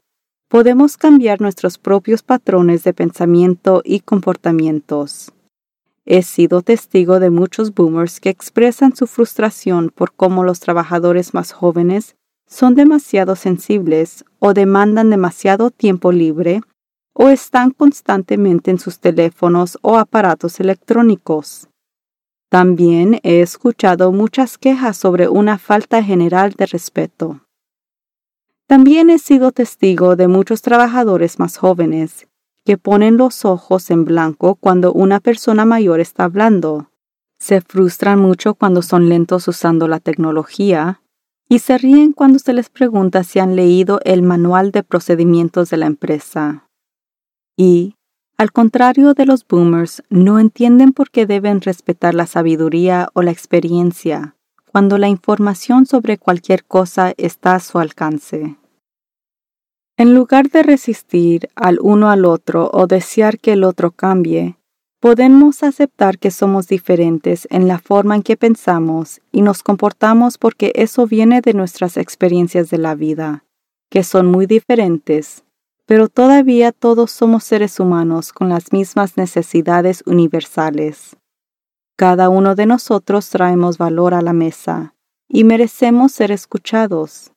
podemos 0.49 0.97
cambiar 0.97 1.43
nuestros 1.43 1.77
propios 1.77 2.23
patrones 2.23 2.83
de 2.83 2.95
pensamiento 2.95 3.83
y 3.85 4.01
comportamientos. 4.01 5.35
He 6.07 6.23
sido 6.23 6.63
testigo 6.63 7.21
de 7.21 7.29
muchos 7.29 7.75
boomers 7.75 8.21
que 8.21 8.31
expresan 8.31 8.97
su 8.97 9.07
frustración 9.07 9.93
por 9.95 10.15
cómo 10.15 10.45
los 10.45 10.61
trabajadores 10.61 11.35
más 11.35 11.53
jóvenes 11.53 12.17
son 12.47 12.75
demasiado 12.75 13.37
sensibles 13.37 14.25
o 14.39 14.55
demandan 14.55 15.11
demasiado 15.11 15.71
tiempo 15.71 16.13
libre 16.13 16.61
o 17.13 17.29
están 17.29 17.71
constantemente 17.71 18.71
en 18.71 18.79
sus 18.79 19.01
teléfonos 19.01 19.79
o 19.83 19.99
aparatos 19.99 20.61
electrónicos. 20.61 21.69
También 22.49 23.21
he 23.23 23.41
escuchado 23.41 24.13
muchas 24.13 24.59
quejas 24.59 24.97
sobre 24.97 25.29
una 25.29 25.59
falta 25.59 26.03
general 26.03 26.53
de 26.53 26.67
respeto. 26.67 27.41
También 28.67 29.11
he 29.11 29.19
sido 29.19 29.53
testigo 29.53 30.17
de 30.17 30.29
muchos 30.29 30.63
trabajadores 30.63 31.39
más 31.39 31.57
jóvenes 31.57 32.29
que 32.65 32.77
ponen 32.77 33.17
los 33.17 33.45
ojos 33.45 33.91
en 33.91 34.05
blanco 34.05 34.57
cuando 34.57 34.93
una 34.93 35.21
persona 35.21 35.65
mayor 35.65 36.01
está 36.01 36.25
hablando. 36.25 36.91
Se 37.39 37.61
frustran 37.61 38.19
mucho 38.19 38.55
cuando 38.55 38.83
son 38.83 39.09
lentos 39.09 39.47
usando 39.47 39.87
la 39.89 40.01
tecnología 40.01 41.01
y 41.49 41.61
se 41.61 41.79
ríen 41.79 42.13
cuando 42.13 42.39
se 42.39 42.53
les 42.53 42.71
pregunta 42.71 43.25
si 43.25 43.39
han 43.39 43.57
leído 43.57 44.01
el 44.05 44.23
manual 44.23 44.73
de 44.73 44.83
procedimientos 44.83 45.71
de 45.71 45.77
la 45.77 45.87
empresa. 45.87 46.69
Y, 47.57 47.95
al 48.37 48.53
contrario 48.53 49.15
de 49.15 49.27
los 49.27 49.47
boomers, 49.47 50.03
no 50.11 50.39
entienden 50.39 50.93
por 50.93 51.11
qué 51.11 51.27
deben 51.27 51.61
respetar 51.61 52.15
la 52.15 52.27
sabiduría 52.27 53.09
o 53.15 53.23
la 53.23 53.31
experiencia 53.31 54.37
cuando 54.77 54.99
la 54.99 55.09
información 55.09 55.87
sobre 55.87 56.19
cualquier 56.19 56.67
cosa 56.67 57.15
está 57.17 57.55
a 57.55 57.61
su 57.61 57.79
alcance. 57.79 58.59
En 59.97 60.15
lugar 60.15 60.51
de 60.51 60.63
resistir 60.63 61.49
al 61.55 61.79
uno 61.81 62.11
al 62.11 62.27
otro 62.27 62.69
o 62.71 62.87
desear 62.87 63.39
que 63.39 63.55
el 63.55 63.65
otro 63.65 63.93
cambie, 63.93 64.59
podemos 65.07 65.63
aceptar 65.63 66.19
que 66.19 66.33
somos 66.33 66.67
diferentes 66.67 67.47
en 67.53 67.69
la 67.69 67.79
forma 67.79 68.17
en 68.17 68.25
que 68.25 68.37
pensamos 68.37 69.21
y 69.31 69.43
nos 69.43 69.63
comportamos 69.63 70.37
porque 70.37 70.73
eso 70.75 71.07
viene 71.07 71.43
de 71.43 71.55
nuestras 71.55 71.97
experiencias 71.97 72.71
de 72.71 72.79
la 72.79 72.97
vida, 72.97 73.45
que 73.89 74.03
son 74.03 74.27
muy 74.27 74.47
diferentes, 74.47 75.45
pero 75.87 76.09
todavía 76.09 76.73
todos 76.73 77.13
somos 77.13 77.45
seres 77.45 77.79
humanos 77.79 78.33
con 78.33 78.49
las 78.49 78.73
mismas 78.73 79.17
necesidades 79.17 80.03
universales. 80.07 81.15
Cada 81.95 82.29
uno 82.29 82.57
de 82.57 82.67
nosotros 82.67 83.31
traemos 83.31 83.79
valor 83.79 84.13
a 84.13 84.23
la 84.23 84.33
mesa 84.33 84.97
y 85.29 85.45
merecemos 85.45 86.11
ser 86.11 86.33
escuchados. 86.33 87.31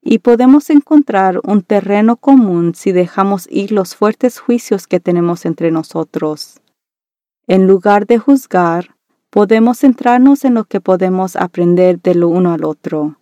Y 0.00 0.20
podemos 0.20 0.70
encontrar 0.70 1.38
un 1.44 1.60
terreno 1.60 2.16
común 2.16 2.74
si 2.74 2.92
dejamos 2.92 3.46
ir 3.50 3.72
los 3.72 3.94
fuertes 3.94 4.38
juicios 4.38 4.86
que 4.86 5.00
tenemos 5.00 5.44
entre 5.44 5.70
nosotros. 5.70 6.60
En 7.50 7.66
lugar 7.66 8.06
de 8.06 8.16
juzgar, 8.16 8.94
podemos 9.28 9.80
centrarnos 9.80 10.44
en 10.44 10.54
lo 10.54 10.66
que 10.66 10.80
podemos 10.80 11.34
aprender 11.34 12.00
de 12.00 12.14
lo 12.14 12.28
uno 12.28 12.52
al 12.52 12.62
otro. 12.62 13.18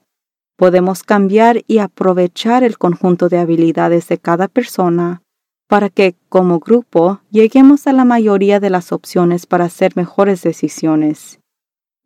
Podemos 0.59 1.03
cambiar 1.03 1.63
y 1.67 1.79
aprovechar 1.79 2.63
el 2.63 2.77
conjunto 2.77 3.31
de 3.31 3.39
habilidades 3.39 4.07
de 4.09 4.19
cada 4.19 4.47
persona 4.47 5.23
para 5.67 5.89
que, 5.89 6.15
como 6.29 6.59
grupo, 6.59 7.23
lleguemos 7.31 7.87
a 7.87 7.95
la 7.95 8.05
mayoría 8.05 8.61
de 8.61 8.69
las 8.69 8.93
opciones 8.93 9.47
para 9.47 9.65
hacer 9.65 9.97
mejores 9.97 10.43
decisiones. 10.43 11.41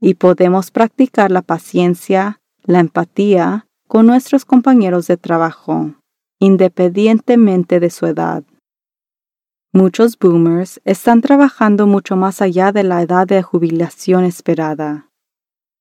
Y 0.00 0.14
podemos 0.14 0.70
practicar 0.70 1.32
la 1.32 1.42
paciencia, 1.42 2.40
la 2.62 2.78
empatía 2.78 3.66
con 3.88 4.06
nuestros 4.06 4.44
compañeros 4.44 5.08
de 5.08 5.16
trabajo, 5.16 5.96
independientemente 6.38 7.80
de 7.80 7.90
su 7.90 8.06
edad. 8.06 8.44
Muchos 9.74 10.18
boomers 10.18 10.82
están 10.84 11.22
trabajando 11.22 11.86
mucho 11.86 12.14
más 12.14 12.42
allá 12.42 12.72
de 12.72 12.82
la 12.82 13.00
edad 13.00 13.26
de 13.26 13.42
jubilación 13.42 14.24
esperada. 14.24 15.08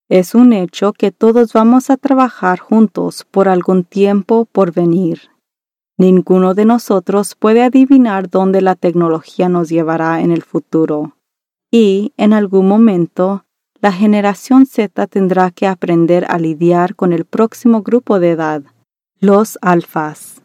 Es 0.07 0.33
un 0.33 0.53
hecho 0.53 0.93
que 0.93 1.12
todos 1.12 1.51
vamos 1.51 1.89
a 1.89 1.98
trabajar 1.98 2.60
juntos 2.60 3.25
por 3.29 3.50
algún 3.50 3.83
tiempo 3.83 4.45
por 4.45 4.71
venir. 4.71 5.24
Ninguno 5.98 6.53
de 6.53 6.63
nosotros 6.63 7.36
puede 7.36 7.63
adivinar 7.63 8.29
dónde 8.29 8.62
la 8.62 8.75
tecnología 8.75 9.50
nos 9.50 9.67
llevará 9.67 10.21
en 10.21 10.31
el 10.31 10.41
futuro. 10.41 11.17
Y, 11.69 12.13
en 12.15 12.31
algún 12.31 12.69
momento, 12.69 13.43
la 13.81 13.91
generación 13.91 14.67
Z 14.67 15.05
tendrá 15.07 15.51
que 15.51 15.67
aprender 15.67 16.25
a 16.29 16.39
lidiar 16.39 16.95
con 16.95 17.12
el 17.12 17.25
próximo 17.25 17.81
grupo 17.81 18.21
de 18.21 18.31
edad, 18.31 18.63
los 19.19 19.60
alfas. 19.62 20.41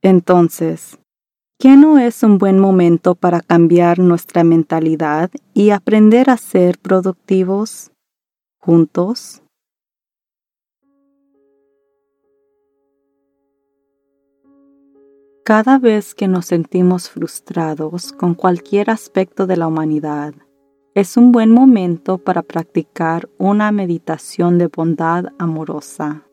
Entonces, 0.00 0.98
¿qué 1.58 1.76
no 1.76 1.98
es 1.98 2.22
un 2.22 2.38
buen 2.38 2.58
momento 2.58 3.14
para 3.14 3.40
cambiar 3.40 3.98
nuestra 3.98 4.44
mentalidad 4.44 5.30
y 5.54 5.70
aprender 5.70 6.30
a 6.30 6.36
ser 6.36 6.78
productivos? 6.78 7.90
juntos? 8.68 9.42
Cada 15.42 15.78
vez 15.78 16.14
que 16.14 16.28
nos 16.28 16.44
sentimos 16.46 17.08
frustrados 17.08 18.12
con 18.12 18.34
cualquier 18.34 18.90
aspecto 18.90 19.46
de 19.46 19.56
la 19.56 19.66
humanidad, 19.66 20.34
es 20.94 21.16
un 21.16 21.32
buen 21.32 21.50
momento 21.50 22.18
para 22.18 22.42
practicar 22.42 23.30
una 23.38 23.72
meditación 23.72 24.58
de 24.58 24.66
bondad 24.66 25.32
amorosa. 25.38 26.24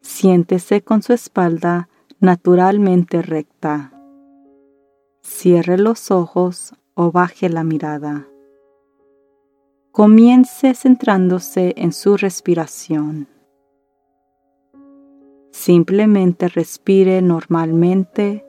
Siéntese 0.00 0.82
con 0.82 1.02
su 1.02 1.12
espalda 1.12 1.88
naturalmente 2.24 3.20
recta. 3.20 3.92
Cierre 5.20 5.76
los 5.76 6.10
ojos 6.10 6.74
o 6.94 7.12
baje 7.12 7.50
la 7.50 7.64
mirada. 7.64 8.26
Comience 9.92 10.74
centrándose 10.74 11.74
en 11.76 11.92
su 11.92 12.16
respiración. 12.16 13.28
Simplemente 15.50 16.48
respire 16.48 17.20
normalmente, 17.20 18.44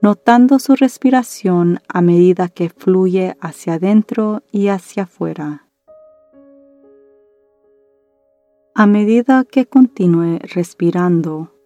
notando 0.00 0.58
su 0.58 0.74
respiración 0.74 1.80
a 1.86 2.00
medida 2.00 2.48
que 2.48 2.70
fluye 2.70 3.36
hacia 3.40 3.74
adentro 3.74 4.42
y 4.50 4.68
hacia 4.68 5.02
afuera. 5.02 5.66
A 8.74 8.86
medida 8.86 9.44
que 9.44 9.66
continúe 9.66 10.38
respirando, 10.42 11.57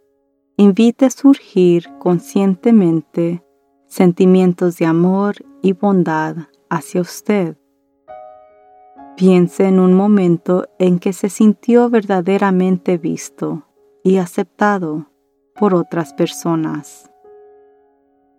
invite 0.62 1.06
a 1.06 1.10
surgir 1.10 1.88
conscientemente 1.98 3.42
sentimientos 3.88 4.78
de 4.78 4.86
amor 4.86 5.34
y 5.60 5.72
bondad 5.72 6.36
hacia 6.70 7.00
usted. 7.00 7.56
Piense 9.16 9.66
en 9.66 9.80
un 9.80 9.92
momento 9.92 10.68
en 10.78 11.00
que 11.00 11.12
se 11.12 11.28
sintió 11.28 11.90
verdaderamente 11.90 12.96
visto 12.96 13.66
y 14.04 14.18
aceptado 14.18 15.08
por 15.56 15.74
otras 15.74 16.14
personas. 16.14 17.10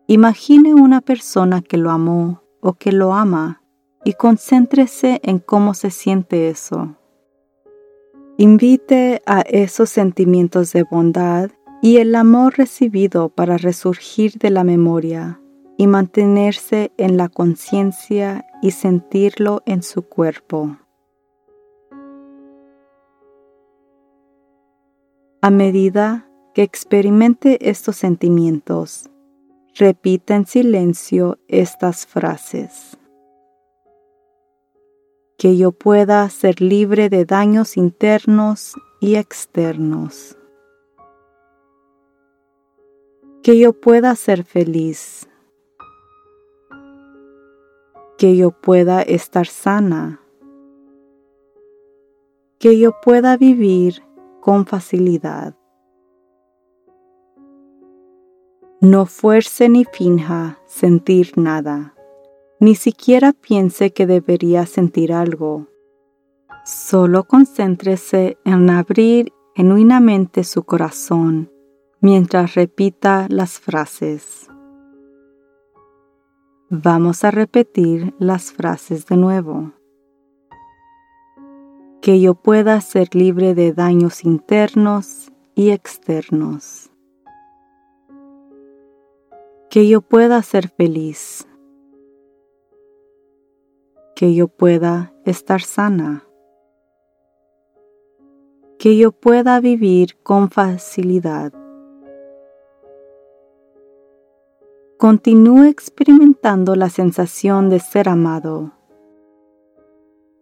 Imagine 0.08 0.74
una 0.74 1.02
persona 1.02 1.62
que 1.62 1.78
lo 1.78 1.92
amó 1.92 2.42
o 2.62 2.74
que 2.74 2.94
lo 2.94 3.14
ama 3.14 3.62
y 4.06 4.14
concéntrese 4.14 5.20
en 5.24 5.40
cómo 5.40 5.74
se 5.74 5.92
siente 5.92 6.50
eso. 6.50 6.96
Invite 8.38 9.22
a 9.26 9.42
esos 9.42 9.90
sentimientos 9.90 10.72
de 10.72 10.84
bondad 10.84 11.52
y 11.84 11.98
el 11.98 12.16
amor 12.16 12.58
recibido 12.58 13.28
para 13.28 13.58
resurgir 13.58 14.40
de 14.40 14.50
la 14.50 14.64
memoria 14.64 15.42
y 15.78 15.88
mantenerse 15.88 16.94
en 16.96 17.18
la 17.18 17.28
conciencia 17.28 18.46
y 18.62 18.72
sentirlo 18.72 19.64
en 19.66 19.84
su 19.84 20.04
cuerpo. 20.04 20.78
A 25.42 25.50
medida 25.50 26.26
que 26.54 26.64
experimente 26.64 27.70
estos 27.70 27.98
sentimientos, 27.98 29.10
repita 29.76 30.38
en 30.38 30.46
silencio 30.46 31.38
estas 31.50 32.06
frases. 32.06 32.98
Que 35.38 35.58
yo 35.58 35.74
pueda 35.74 36.30
ser 36.30 36.62
libre 36.62 37.10
de 37.10 37.26
daños 37.26 37.76
internos 37.76 38.74
y 39.02 39.16
externos. 39.16 40.38
Que 43.44 43.60
yo 43.60 43.74
pueda 43.74 44.16
ser 44.16 44.44
feliz 44.44 45.28
que 48.24 48.38
yo 48.38 48.52
pueda 48.52 49.02
estar 49.02 49.48
sana, 49.48 50.22
que 52.58 52.80
yo 52.80 52.94
pueda 53.02 53.36
vivir 53.36 54.02
con 54.40 54.66
facilidad. 54.66 55.56
No 58.80 59.06
fuerce 59.06 59.68
ni 59.68 59.86
finja 59.86 60.60
sentir 60.66 61.34
nada, 61.38 61.96
ni 62.62 62.76
siquiera 62.76 63.34
piense 63.34 63.92
que 63.92 64.06
debería 64.06 64.66
sentir 64.66 65.12
algo. 65.12 65.68
Solo 66.64 67.26
concéntrese 67.26 68.38
en 68.46 68.70
abrir 68.70 69.34
genuinamente 69.54 70.46
su 70.46 70.64
corazón 70.64 71.53
mientras 72.04 72.56
repita 72.56 73.28
las 73.30 73.62
frases. 73.62 74.50
Vamos 76.70 77.24
a 77.24 77.32
repetir 77.32 78.14
las 78.20 78.52
frases 78.52 79.06
de 79.06 79.16
nuevo. 79.16 79.72
Que 82.02 82.20
yo 82.20 82.36
pueda 82.36 82.82
ser 82.82 83.16
libre 83.16 83.56
de 83.56 83.72
daños 83.72 84.26
internos 84.26 85.32
y 85.56 85.70
externos. 85.70 86.92
Que 89.70 89.88
yo 89.88 90.02
pueda 90.02 90.44
ser 90.44 90.68
feliz. 90.68 91.48
Que 94.14 94.36
yo 94.36 94.50
pueda 94.50 95.14
estar 95.24 95.62
sana. 95.62 96.28
Que 98.78 98.98
yo 98.98 99.14
pueda 99.14 99.62
vivir 99.62 100.18
con 100.22 100.52
facilidad 100.52 101.63
continúe 105.04 105.66
experimentando 105.66 106.78
la 106.78 106.90
sensación 106.90 107.70
de 107.70 107.82
ser 107.82 108.08
amado. 108.08 108.72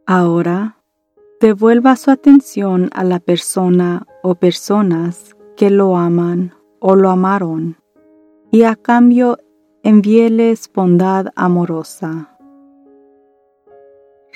Ahora, 0.06 0.78
devuelva 1.40 1.96
su 1.96 2.12
atención 2.12 2.92
a 2.94 3.04
la 3.04 3.20
persona 3.20 4.06
o 4.22 4.36
personas 4.36 5.36
que 5.58 5.72
lo 5.72 5.98
aman 5.98 6.54
o 6.80 6.96
lo 6.96 7.10
amaron 7.10 7.78
y 8.52 8.62
a 8.62 8.76
cambio 8.76 9.40
envíeles 9.82 10.72
bondad 10.72 11.30
amorosa. 11.36 12.38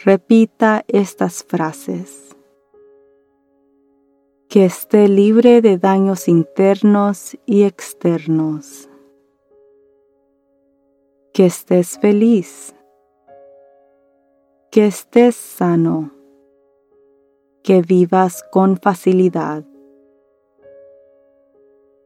Repita 0.03 0.85
estas 0.87 1.43
frases. 1.43 2.35
Que 4.49 4.65
esté 4.65 5.07
libre 5.07 5.61
de 5.61 5.77
daños 5.77 6.27
internos 6.27 7.37
y 7.45 7.61
externos 7.61 8.89
que 11.35 11.47
estés 11.47 11.99
feliz, 11.99 12.73
que 14.71 14.85
estés 14.85 15.35
sano, 15.35 16.11
que 17.61 17.81
vivas 17.81 18.41
con 18.53 18.77
facilidad. 18.77 19.65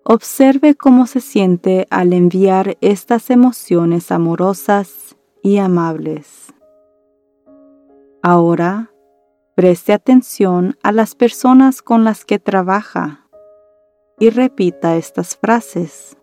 Observe 0.04 0.74
cómo 0.74 1.06
se 1.06 1.22
siente 1.22 1.86
al 1.92 2.14
enviar 2.14 2.76
estas 2.82 3.30
emociones 3.30 4.12
amorosas 4.12 5.16
y 5.44 5.60
amables. 5.60 6.52
Ahora, 8.24 8.90
preste 9.54 9.94
atención 9.94 10.76
a 10.82 10.92
las 10.92 11.14
personas 11.14 11.84
con 11.84 12.04
las 12.04 12.26
que 12.26 12.40
trabaja 12.40 13.30
y 14.18 14.32
repita 14.32 14.96
estas 14.96 15.38
frases 15.38 16.19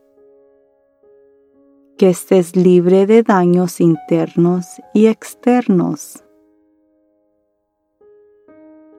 Que 1.98 2.11
estés 2.11 2.56
libre 2.56 3.06
de 3.06 3.22
daños 3.22 3.80
internos 3.80 4.66
y 4.92 5.06
externos. 5.06 6.22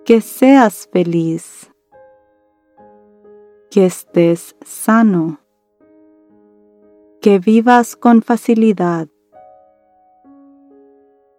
Que 0.03 0.19
seas 0.19 0.89
feliz. 0.91 1.71
Que 3.69 3.85
estés 3.85 4.55
sano. 4.65 5.39
Que 7.21 7.37
vivas 7.37 7.95
con 7.95 8.23
facilidad. 8.23 9.07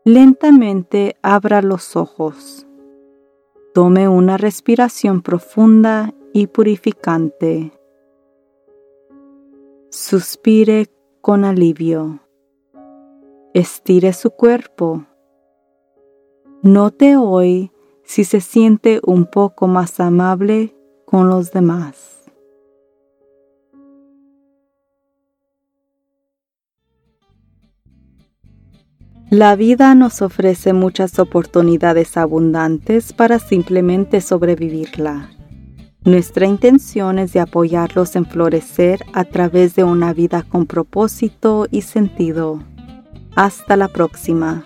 Lentamente 0.05 1.17
abra 1.23 1.61
los 1.61 1.97
ojos. 1.97 2.69
Tome 3.75 4.09
una 4.09 4.37
respiración 4.37 5.23
profunda 5.23 6.15
y 6.33 6.47
purificante. 6.47 7.73
Suspire 9.91 10.87
con 11.21 11.45
alivio. 11.45 12.21
Estire 13.55 14.13
su 14.13 14.31
cuerpo. 14.31 15.05
Note 16.63 17.17
hoy 17.17 17.73
si 18.05 18.25
se 18.25 18.41
siente 18.41 19.01
un 19.05 19.27
poco 19.27 19.67
más 19.67 20.01
amable 20.01 20.75
con 21.05 21.29
los 21.29 21.53
demás. 21.53 22.31
La 29.31 29.57
vida 29.57 29.95
nos 29.95 30.23
ofrece 30.23 30.73
muchas 30.73 31.19
oportunidades 31.19 32.17
abundantes 32.17 33.13
para 33.13 33.39
simplemente 33.39 34.23
sobrevivirla. 34.23 35.38
Nuestra 36.09 36.47
intención 36.47 37.19
es 37.19 37.35
de 37.35 37.41
apoyarlos 37.41 38.17
en 38.17 38.25
florecer 38.25 39.05
a 39.13 39.25
través 39.25 39.75
de 39.75 39.85
una 39.85 40.15
vida 40.15 40.43
con 40.43 40.65
propósito 40.65 41.67
y 41.71 41.83
sentido. 41.83 42.63
Hasta 43.37 43.77
la 43.77 43.89
próxima. 43.89 44.65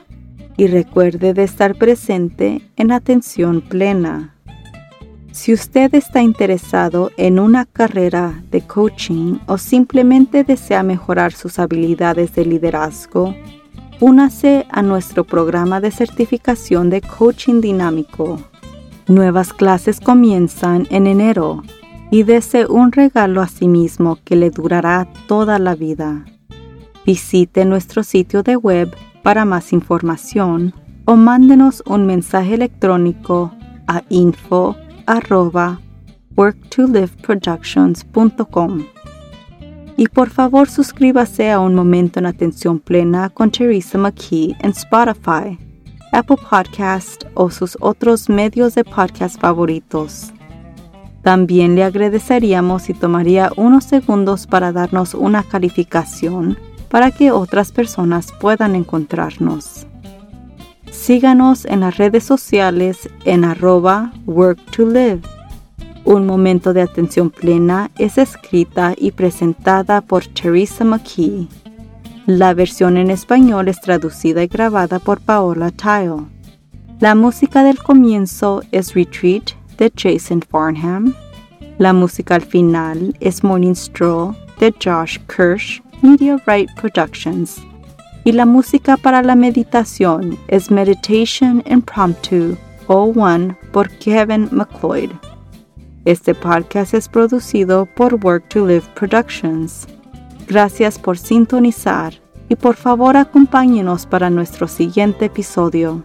Y 0.57 0.68
recuerde 0.68 1.35
de 1.35 1.42
estar 1.42 1.74
presente 1.74 2.62
en 2.76 2.92
atención 2.92 3.61
plena. 3.61 4.37
Si 5.33 5.52
usted 5.52 5.92
está 5.96 6.22
interesado 6.22 7.11
en 7.16 7.40
una 7.40 7.64
carrera 7.64 8.40
de 8.52 8.61
coaching 8.61 9.40
o 9.46 9.59
simplemente 9.59 10.44
desea 10.44 10.85
mejorar 10.85 11.33
sus 11.33 11.59
habilidades 11.59 12.37
de 12.37 12.44
liderazgo, 12.46 13.35
únase 13.98 14.64
a 14.70 14.81
nuestro 14.81 15.24
programa 15.24 15.81
de 15.81 15.90
certificación 15.90 16.88
de 16.88 17.00
coaching 17.00 17.61
dinámico. 17.61 18.38
Nuevas 19.12 19.53
clases 19.53 20.01
comienzan 20.01 20.88
en 20.88 21.07
enero 21.07 21.62
y 22.11 22.22
dese 22.22 22.64
un 22.64 22.92
regalo 22.92 23.42
a 23.42 23.46
sí 23.46 23.68
mismo 23.68 24.18
que 24.25 24.37
le 24.37 24.48
durará 24.48 25.07
toda 25.29 25.59
la 25.59 25.75
vida. 25.75 26.25
Visite 27.05 27.66
nuestro 27.66 28.05
sitio 28.05 28.42
de 28.42 28.57
web 28.57 28.96
para 29.22 29.44
más 29.44 29.75
información 29.75 30.72
o 31.05 31.16
mándenos 31.16 31.83
un 31.85 32.07
mensaje 32.07 32.55
electrónico 32.55 33.53
a 33.87 34.03
info 34.09 34.77
worktoliveproductions.com 36.35 38.85
y 39.98 40.07
por 40.07 40.31
favor 40.31 40.70
suscríbase 40.70 41.51
a 41.51 41.61
Un 41.61 41.75
Momento 41.75 42.18
en 42.18 42.25
Atención 42.25 42.79
Plena 42.79 43.29
con 43.29 43.51
Teresa 43.51 43.98
McKee 43.98 44.57
en 44.61 44.70
Spotify, 44.70 45.59
Apple 46.12 46.37
Podcast 46.48 47.25
o 47.35 47.51
sus 47.51 47.77
otros 47.81 48.29
medios 48.29 48.75
de 48.75 48.85
podcast 48.85 49.40
favoritos. 49.40 50.33
También 51.22 51.75
le 51.75 51.85
agradeceríamos 51.85 52.83
si 52.83 52.94
tomaría 52.94 53.51
unos 53.57 53.85
segundos 53.85 54.46
para 54.46 54.72
darnos 54.72 55.14
una 55.14 55.42
calificación 55.42 56.59
para 56.88 57.11
que 57.11 57.33
otras 57.33 57.72
personas 57.72 58.33
puedan 58.40 58.77
encontrarnos. 58.77 59.87
Síganos 60.90 61.64
en 61.64 61.81
las 61.81 61.96
redes 61.96 62.22
sociales 62.22 63.09
en 63.25 63.44
arroba 63.44 64.12
work 64.27 64.59
to 64.70 64.87
live 64.87 65.22
un 66.05 66.27
momento 66.27 66.72
de 66.72 66.83
atención 66.83 67.31
plena 67.31 67.90
es 67.96 68.18
escrita 68.18 68.94
y 68.96 69.12
presentada 69.12 70.01
por 70.01 70.27
Teresa 70.27 70.85
McKee. 70.85 71.46
La 72.26 72.54
versión 72.54 72.98
en 72.98 73.11
español 73.11 73.66
es 73.66 73.80
traducida 73.80 74.44
y 74.44 74.46
grabada 74.46 75.00
por 75.00 75.20
Paola 75.20 75.72
Tile. 75.72 76.24
La 77.00 77.16
música 77.16 77.64
del 77.64 77.78
comienzo 77.78 78.62
es 78.70 78.94
Retreat 78.94 79.50
de 79.76 79.92
Jason 79.96 80.40
Farnham. 80.40 81.14
La 81.78 81.92
música 81.92 82.37
al 82.37 82.42
final 82.42 83.16
es 83.18 83.42
Morning 83.42 83.74
Stroll 83.74 84.37
de 84.61 84.72
Josh 84.80 85.18
Kirsch, 85.26 85.82
Media 86.00 86.40
Right 86.46 86.70
Productions. 86.80 87.61
Y 88.22 88.30
la 88.30 88.46
música 88.46 88.96
para 88.96 89.20
la 89.20 89.35
meditación 89.35 90.38
es 90.46 90.70
Meditation 90.70 91.61
Impromptu 91.66 92.56
01 92.87 93.56
por 93.72 93.88
Kevin 93.98 94.48
McLeod. 94.52 95.11
Este 96.04 96.37
podcast 96.37 96.94
es 96.94 97.08
producido 97.08 97.85
por 97.96 98.14
Work 98.24 98.48
to 98.50 98.64
Live 98.64 98.87
Productions. 98.94 99.88
Gracias 100.53 100.99
por 100.99 101.17
sintonizar 101.17 102.12
y 102.51 102.57
por 102.57 102.77
favor 102.77 103.17
acompáñenos 103.17 104.05
para 104.05 104.29
nuestro 104.29 104.69
siguiente 104.69 105.25
episodio. 105.25 106.05